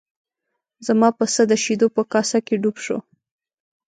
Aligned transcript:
زما 0.87 1.09
پسه 1.17 1.41
د 1.47 1.53
شیدو 1.63 1.87
په 1.95 2.01
کاسه 2.11 2.39
کې 2.45 2.55
ډوب 2.61 2.75
شو. 2.85 2.97